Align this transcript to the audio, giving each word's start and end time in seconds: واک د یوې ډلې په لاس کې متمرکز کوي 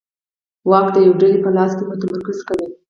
واک 0.69 0.87
د 0.93 0.97
یوې 1.05 1.17
ډلې 1.21 1.37
په 1.45 1.49
لاس 1.57 1.71
کې 1.77 1.83
متمرکز 1.89 2.39
کوي 2.47 2.67